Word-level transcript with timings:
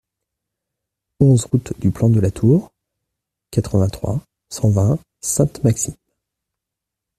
onze 1.19 1.45
route 1.45 1.79
du 1.79 1.91
Plan 1.91 2.09
de 2.09 2.19
la 2.19 2.31
Tour, 2.31 2.71
quatre-vingt-trois, 3.51 4.19
cent 4.49 4.71
vingt, 4.71 4.97
Sainte-Maxime 5.19 5.93